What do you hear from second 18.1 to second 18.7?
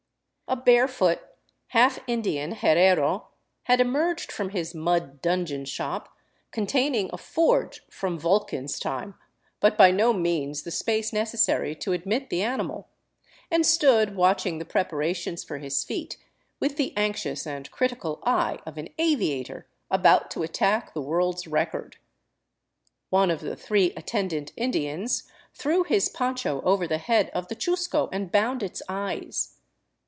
eye